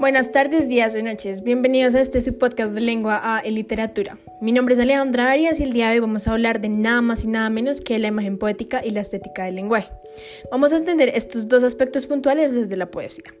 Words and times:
Buenas 0.00 0.32
tardes, 0.32 0.66
días 0.66 0.94
o 0.94 1.02
noches. 1.02 1.42
Bienvenidos 1.42 1.94
a 1.94 2.00
este 2.00 2.22
su 2.22 2.38
podcast 2.38 2.72
de 2.72 2.80
lengua 2.80 3.20
A 3.22 3.46
y 3.46 3.50
literatura. 3.50 4.16
Mi 4.40 4.50
nombre 4.50 4.72
es 4.72 4.80
Alejandra 4.80 5.30
Arias 5.30 5.60
y 5.60 5.62
el 5.62 5.74
día 5.74 5.88
de 5.90 5.96
hoy 5.96 6.00
vamos 6.00 6.26
a 6.26 6.32
hablar 6.32 6.62
de 6.62 6.70
nada 6.70 7.02
más 7.02 7.24
y 7.24 7.28
nada 7.28 7.50
menos 7.50 7.82
que 7.82 7.98
la 7.98 8.08
imagen 8.08 8.38
poética 8.38 8.80
y 8.82 8.92
la 8.92 9.02
estética 9.02 9.44
del 9.44 9.56
lenguaje. 9.56 9.90
Vamos 10.50 10.72
a 10.72 10.78
entender 10.78 11.12
estos 11.14 11.48
dos 11.48 11.62
aspectos 11.64 12.06
puntuales 12.06 12.54
desde 12.54 12.78
la 12.78 12.90
poesía. 12.90 13.34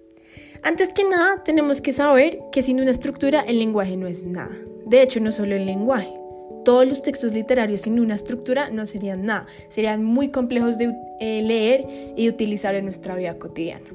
Antes 0.62 0.92
que 0.92 1.04
nada, 1.04 1.42
tenemos 1.44 1.80
que 1.80 1.94
saber 1.94 2.38
que 2.52 2.60
sin 2.60 2.78
una 2.78 2.90
estructura 2.90 3.40
el 3.40 3.58
lenguaje 3.58 3.96
no 3.96 4.06
es 4.06 4.26
nada. 4.26 4.54
De 4.84 5.00
hecho, 5.00 5.18
no 5.20 5.32
solo 5.32 5.54
el 5.54 5.64
lenguaje. 5.64 6.12
Todos 6.66 6.86
los 6.86 7.00
textos 7.00 7.32
literarios 7.32 7.80
sin 7.80 7.98
una 7.98 8.16
estructura 8.16 8.68
no 8.68 8.84
serían 8.84 9.24
nada, 9.24 9.46
serían 9.70 10.04
muy 10.04 10.28
complejos 10.28 10.76
de 10.76 10.94
eh, 11.20 11.40
leer 11.40 12.12
y 12.18 12.28
utilizar 12.28 12.74
en 12.74 12.84
nuestra 12.84 13.16
vida 13.16 13.38
cotidiana. 13.38 13.86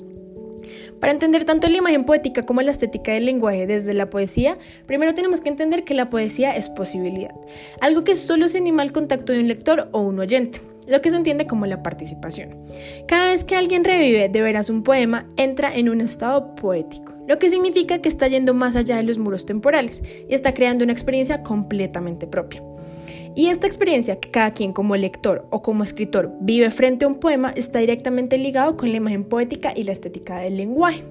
Para 1.00 1.14
entender 1.14 1.44
tanto 1.44 1.68
la 1.68 1.78
imagen 1.78 2.06
poética 2.06 2.46
como 2.46 2.62
la 2.62 2.72
estética 2.72 3.12
del 3.12 3.26
lenguaje 3.26 3.68
desde 3.68 3.94
la 3.94 4.10
poesía, 4.10 4.58
primero 4.86 5.14
tenemos 5.14 5.42
que 5.42 5.50
entender 5.50 5.84
que 5.84 5.94
la 5.94 6.10
poesía 6.10 6.56
es 6.56 6.70
posibilidad, 6.70 7.36
algo 7.82 8.04
que 8.04 8.16
solo 8.16 8.48
se 8.48 8.58
anima 8.58 8.82
al 8.82 8.92
contacto 8.92 9.34
de 9.34 9.40
un 9.40 9.48
lector 9.48 9.90
o 9.92 10.00
un 10.00 10.20
oyente 10.20 10.62
lo 10.88 11.02
que 11.02 11.10
se 11.10 11.16
entiende 11.16 11.48
como 11.48 11.66
la 11.66 11.84
participación. 11.84 12.56
Cada 13.08 13.32
vez 13.32 13.44
que 13.44 13.56
alguien 13.56 13.84
revive 13.84 14.30
de 14.30 14.42
veras 14.42 14.70
un 14.70 14.84
poema, 14.84 15.28
entra 15.38 15.76
en 15.76 15.90
un 15.90 16.02
estado 16.02 16.56
poético, 16.56 17.14
lo 17.28 17.40
que 17.40 17.50
significa 17.50 18.00
que 18.00 18.10
está 18.10 18.28
yendo 18.28 18.54
más 18.54 18.76
allá 18.76 18.98
de 18.98 19.04
los 19.04 19.18
muros 19.18 19.46
temporales 19.46 20.04
y 20.30 20.36
está 20.36 20.54
creando 20.54 20.84
una 20.84 20.94
experiencia 20.94 21.42
completamente 21.42 22.28
propia. 22.28 22.62
Y 23.36 23.48
esta 23.48 23.68
experiencia 23.68 24.20
que 24.20 24.32
cada 24.32 24.52
quien 24.52 24.72
como 24.72 24.96
lector 24.96 25.46
o 25.50 25.62
como 25.62 25.84
escritor 25.84 26.32
vive 26.40 26.72
frente 26.72 27.04
a 27.04 27.10
un 27.10 27.16
poema 27.16 27.52
está 27.56 27.80
directamente 27.80 28.38
ligado 28.38 28.78
con 28.78 28.90
la 28.92 28.98
imagen 28.98 29.26
poética 29.26 29.74
y 29.76 29.84
la 29.84 29.92
estética 29.92 30.40
del 30.40 30.56
lenguaje. 30.56 31.04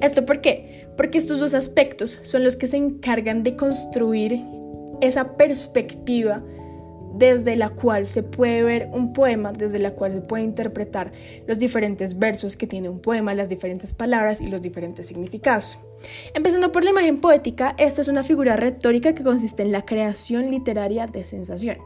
¿Esto 0.00 0.24
por 0.24 0.40
qué? 0.40 0.86
Porque 0.96 1.18
estos 1.18 1.40
dos 1.40 1.52
aspectos 1.54 2.20
son 2.22 2.44
los 2.44 2.56
que 2.56 2.68
se 2.68 2.76
encargan 2.76 3.42
de 3.42 3.56
construir 3.56 4.40
esa 5.00 5.36
perspectiva 5.36 6.42
desde 7.16 7.56
la 7.56 7.70
cual 7.70 8.06
se 8.06 8.22
puede 8.22 8.62
ver 8.62 8.88
un 8.92 9.12
poema, 9.12 9.52
desde 9.52 9.78
la 9.78 9.92
cual 9.92 10.12
se 10.12 10.20
puede 10.20 10.42
interpretar 10.42 11.12
los 11.46 11.58
diferentes 11.58 12.18
versos 12.18 12.56
que 12.56 12.66
tiene 12.66 12.88
un 12.88 13.00
poema, 13.00 13.34
las 13.34 13.48
diferentes 13.48 13.94
palabras 13.94 14.40
y 14.40 14.48
los 14.48 14.62
diferentes 14.62 15.06
significados. 15.06 15.78
Empezando 16.34 16.72
por 16.72 16.84
la 16.84 16.90
imagen 16.90 17.20
poética, 17.20 17.74
esta 17.78 18.00
es 18.00 18.08
una 18.08 18.22
figura 18.22 18.56
retórica 18.56 19.14
que 19.14 19.22
consiste 19.22 19.62
en 19.62 19.72
la 19.72 19.84
creación 19.84 20.50
literaria 20.50 21.06
de 21.06 21.24
sensación, 21.24 21.78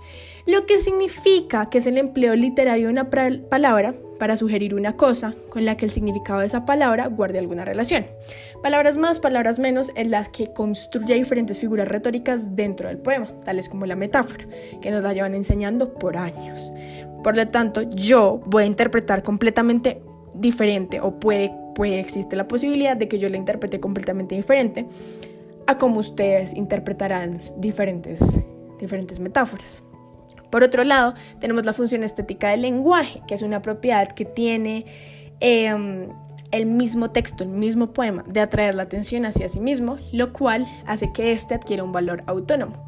lo 0.47 0.67
que 0.67 0.81
significa 0.81 1.69
que 1.71 1.79
es 1.79 1.87
el 1.87 1.99
empleo 1.99 2.34
literario 2.34 2.87
de 2.87 2.93
una 2.93 3.11
palabra 3.11 3.95
para 4.19 4.37
sugerir 4.37 4.75
una 4.75 4.97
cosa 4.97 5.35
con 5.49 5.65
la 5.65 5.77
que 5.77 5.85
el 5.85 5.91
significado 5.91 6.41
de 6.41 6.47
esa 6.47 6.65
palabra 6.65 7.07
guarde 7.07 7.39
alguna 7.39 7.65
relación. 7.65 8.07
Palabras 8.63 8.99
más, 8.99 9.21
palabras 9.21 9.59
menos, 9.59 9.93
en 9.95 10.11
las 10.11 10.29
que 10.29 10.53
construye 10.53 11.15
diferentes 11.15 11.61
figuras 11.61 11.89
retóricas 11.89 12.55
dentro 12.57 12.89
del 12.89 12.99
poema, 12.99 13.27
tales 13.45 13.69
como 13.69 13.87
la 13.87 13.97
metáfora, 13.97 14.47
que 14.81 14.91
nos 14.91 15.03
la 15.03 15.13
llevan 15.13 15.35
enseñando 15.35 15.95
por 15.95 16.17
años. 16.17 16.73
Por 17.23 17.37
lo 17.37 17.47
tanto, 17.49 17.83
yo 17.83 18.41
voy 18.47 18.65
a 18.65 18.67
interpretar 18.67 19.23
completamente 19.23 20.03
diferente 20.35 21.01
o 21.01 21.19
puede, 21.19 21.53
puede 21.75 22.01
existe 22.01 22.37
la 22.37 22.47
posibilidad 22.47 22.97
de 22.97 23.09
que 23.09 23.19
yo 23.19 23.29
la 23.29 23.37
interprete 23.37 23.81
completamente 23.81 24.35
diferente 24.35 24.87
a 25.67 25.79
como 25.79 26.01
ustedes 26.01 26.55
interpretarán 26.55 27.39
diferentes, 27.59 28.21
diferentes 28.79 29.21
metáforas. 29.21 29.83
Por 30.51 30.63
otro 30.63 30.85
lado, 30.85 31.15
tenemos 31.41 31.65
la 31.65 31.73
función 31.73 32.03
estética 32.03 32.51
del 32.51 32.63
lenguaje, 32.63 33.23
que 33.27 33.35
es 33.35 33.43
una 33.43 33.63
propiedad 33.63 34.13
que 34.13 34.25
tiene 34.25 34.87
em, 35.41 36.09
el 36.51 36.67
mismo 36.67 37.11
texto, 37.11 37.45
el 37.45 37.51
mismo 37.51 37.93
poema, 37.93 38.25
de 38.27 38.41
atraer 38.41 38.75
la 38.75 38.85
atención 38.85 39.27
hacia 39.27 39.49
sí 39.49 39.61
mismo, 39.61 39.99
lo 40.13 40.33
cual 40.33 40.67
hace 40.87 41.12
que 41.12 41.33
éste 41.33 41.55
adquiera 41.55 41.84
un 41.84 41.93
valor 41.93 42.22
autónomo. 42.27 42.87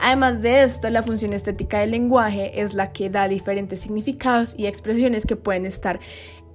Además 0.00 0.40
de 0.40 0.62
esto, 0.62 0.88
la 0.88 1.02
función 1.02 1.32
estética 1.32 1.80
del 1.80 1.90
lenguaje 1.90 2.62
es 2.62 2.74
la 2.74 2.92
que 2.92 3.10
da 3.10 3.28
diferentes 3.28 3.80
significados 3.80 4.54
y 4.56 4.66
expresiones 4.66 5.26
que 5.26 5.36
pueden 5.36 5.66
estar 5.66 6.00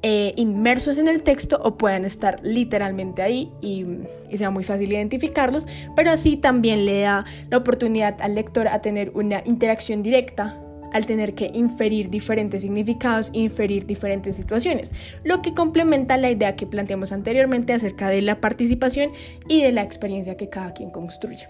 eh, 0.07 0.35
inmersos 0.38 0.99
en 0.99 1.07
el 1.07 1.23
texto 1.23 1.59
o 1.63 1.79
puedan 1.79 2.05
estar 2.05 2.39
literalmente 2.43 3.23
ahí 3.23 3.51
y, 3.59 3.88
y, 4.29 4.38
sea 4.38 4.51
muy 4.51 4.63
fácil 4.63 4.91
identificarlos, 4.91 5.66
pero 5.95 6.11
así 6.11 6.38
también 6.38 6.85
le 6.85 7.01
da 7.01 7.25
la 7.49 7.57
oportunidad 7.57 8.21
al 8.21 8.35
lector 8.35 8.67
a 8.67 8.81
tener 8.81 9.09
una 9.16 9.41
interacción 9.45 10.03
directa 10.03 10.61
al 10.93 11.07
tener 11.07 11.33
que 11.33 11.49
inferir 11.55 12.11
diferentes 12.11 12.61
significados, 12.61 13.31
inferir 13.33 13.88
diferentes 13.88 14.35
situaciones, 14.35 14.91
lo 15.23 15.41
que 15.41 15.55
complementa 15.55 16.17
la 16.17 16.29
idea 16.29 16.55
que 16.55 16.67
planteamos 16.67 17.11
anteriormente 17.11 17.73
acerca 17.73 18.07
de 18.07 18.22
la 18.22 18.39
participación 18.39 19.09
y 19.47 19.63
de 19.63 19.72
la 19.72 19.81
experiencia 19.81 20.37
que 20.37 20.49
cada 20.49 20.73
quien 20.73 20.91
construye. 20.91 21.49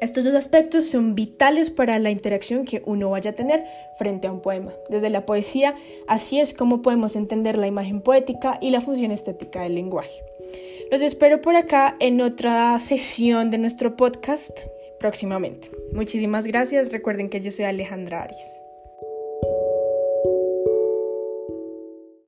Estos 0.00 0.24
dos 0.24 0.34
aspectos 0.34 0.86
son 0.86 1.14
vitales 1.14 1.70
para 1.70 1.98
la 1.98 2.10
interacción 2.10 2.64
que 2.64 2.82
uno 2.84 3.10
vaya 3.10 3.30
a 3.30 3.34
tener 3.34 3.64
frente 3.98 4.26
a 4.26 4.32
un 4.32 4.40
poema. 4.40 4.72
Desde 4.90 5.10
la 5.10 5.24
poesía, 5.24 5.74
así 6.06 6.40
es 6.40 6.52
como 6.52 6.82
podemos 6.82 7.16
entender 7.16 7.56
la 7.56 7.66
imagen 7.66 8.00
poética 8.00 8.58
y 8.60 8.70
la 8.70 8.80
función 8.80 9.10
estética 9.12 9.62
del 9.62 9.74
lenguaje. 9.74 10.22
Los 10.90 11.00
espero 11.00 11.40
por 11.40 11.56
acá 11.56 11.96
en 12.00 12.20
otra 12.20 12.78
sesión 12.78 13.50
de 13.50 13.58
nuestro 13.58 13.96
podcast 13.96 14.58
próximamente. 15.00 15.70
Muchísimas 15.92 16.46
gracias. 16.46 16.92
Recuerden 16.92 17.30
que 17.30 17.40
yo 17.40 17.50
soy 17.50 17.64
Alejandra 17.64 18.22
Arias. 18.22 18.60